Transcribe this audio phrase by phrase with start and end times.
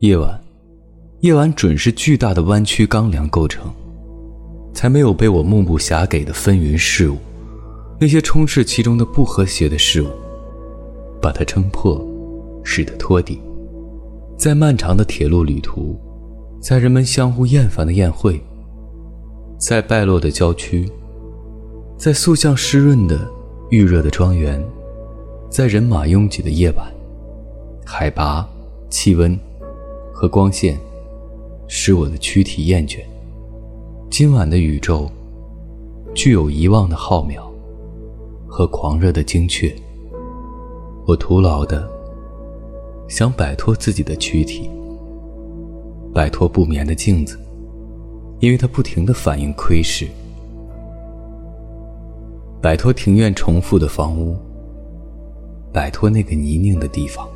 [0.00, 0.40] 夜晚，
[1.20, 3.70] 夜晚准是巨大的弯曲钢梁构成，
[4.72, 7.18] 才没有被我目不暇给的纷纭事物，
[8.00, 10.08] 那些充斥其中的不和谐的事物，
[11.20, 12.02] 把它撑破，
[12.64, 13.38] 使得托底。
[14.38, 16.00] 在漫长的铁路旅途，
[16.62, 18.40] 在人们相互厌烦的宴会，
[19.58, 20.90] 在败落的郊区，
[21.98, 23.30] 在塑像湿润的
[23.68, 24.66] 预热的庄园，
[25.50, 26.90] 在人马拥挤的夜晚，
[27.84, 28.48] 海拔、
[28.88, 29.38] 气温
[30.20, 30.78] 和光线
[31.66, 32.98] 使我的躯体厌倦。
[34.10, 35.10] 今晚的宇宙
[36.12, 37.50] 具有遗忘的浩渺
[38.46, 39.74] 和狂热的精确。
[41.06, 41.88] 我徒劳的。
[43.08, 44.70] 想摆脱自己的躯体，
[46.14, 47.36] 摆脱不眠的镜子，
[48.40, 50.06] 因为它不停的反应窥视；
[52.60, 54.36] 摆脱庭院重复的房屋，
[55.72, 57.26] 摆脱那个泥泞的地方。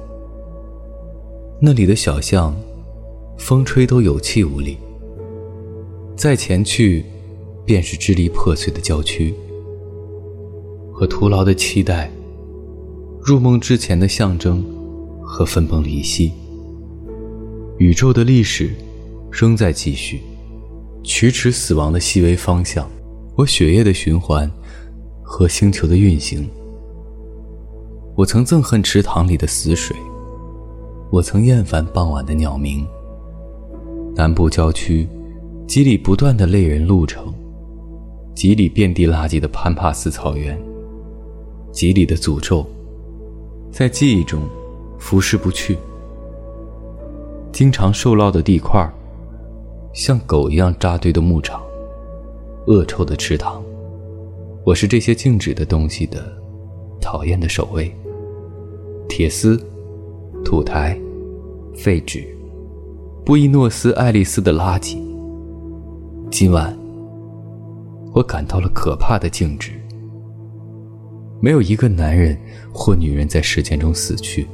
[1.58, 2.54] 那里的小巷，
[3.38, 4.76] 风吹都有气无力。
[6.16, 7.04] 再前去，
[7.64, 9.34] 便是支离破碎的郊区
[10.92, 12.10] 和徒劳的期待。
[13.20, 14.64] 入梦之前的象征。
[15.26, 16.30] 和分崩离析，
[17.78, 18.70] 宇宙的历史
[19.32, 20.20] 仍在继续，
[21.02, 22.88] 驱驰死亡的细微方向，
[23.34, 24.48] 我血液的循环
[25.22, 26.48] 和星球的运行。
[28.14, 29.96] 我曾憎恨池塘里的死水，
[31.10, 32.86] 我曾厌烦傍晚的鸟鸣。
[34.14, 35.08] 南部郊区，
[35.66, 37.34] 几里不断的累人路程，
[38.34, 40.56] 几里遍地垃圾的潘帕斯草原，
[41.72, 42.64] 几里的诅咒，
[43.70, 44.40] 在记忆中。
[44.96, 45.76] 浮世不去，
[47.52, 48.90] 经常受涝的地块，
[49.92, 51.60] 像狗一样扎堆的牧场，
[52.68, 53.62] 恶臭的池塘，
[54.64, 56.24] 我是这些静止的东西的
[57.02, 57.94] 讨厌的守卫。
[59.06, 59.60] 铁丝、
[60.42, 60.98] 土台、
[61.74, 62.33] 废纸、
[63.24, 64.98] 布宜诺斯艾利斯的垃圾。
[66.30, 66.76] 今晚，
[68.12, 69.70] 我感到了可怕的静止。
[71.40, 72.38] 没有一个男人
[72.70, 74.46] 或女人在时间中死去。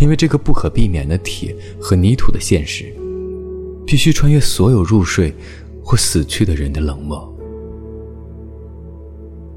[0.00, 2.90] 因为这个不可避免的铁和泥土的现实，
[3.84, 5.34] 必须穿越所有入睡
[5.84, 7.30] 或死去的人的冷漠，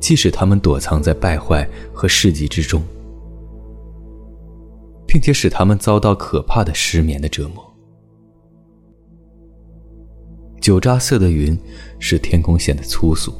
[0.01, 2.83] 即使他们躲藏在败坏和世纪之中，
[5.15, 7.63] 并且使他们遭到可怕的失眠的折磨。
[10.59, 11.57] 酒渣色的云
[11.99, 13.33] 使天空显得粗俗，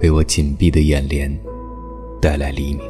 [0.00, 1.36] 为我紧闭的眼帘
[2.22, 2.88] 带来黎明。